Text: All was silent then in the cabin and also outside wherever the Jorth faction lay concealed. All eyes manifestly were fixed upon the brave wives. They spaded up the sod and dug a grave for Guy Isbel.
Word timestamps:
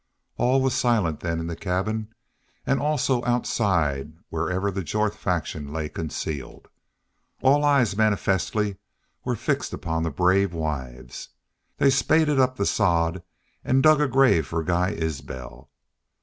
All 0.39 0.63
was 0.63 0.73
silent 0.73 1.19
then 1.19 1.39
in 1.39 1.45
the 1.45 1.55
cabin 1.55 2.07
and 2.65 2.79
also 2.79 3.23
outside 3.23 4.13
wherever 4.29 4.71
the 4.71 4.81
Jorth 4.83 5.13
faction 5.15 5.71
lay 5.71 5.89
concealed. 5.89 6.69
All 7.43 7.63
eyes 7.63 7.95
manifestly 7.95 8.77
were 9.23 9.35
fixed 9.35 9.73
upon 9.73 10.01
the 10.01 10.09
brave 10.09 10.55
wives. 10.55 11.29
They 11.77 11.91
spaded 11.91 12.39
up 12.39 12.55
the 12.55 12.65
sod 12.65 13.21
and 13.63 13.83
dug 13.83 14.01
a 14.01 14.07
grave 14.07 14.47
for 14.47 14.63
Guy 14.63 14.89
Isbel. 14.89 15.69